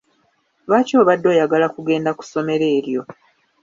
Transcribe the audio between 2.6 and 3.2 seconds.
eryo?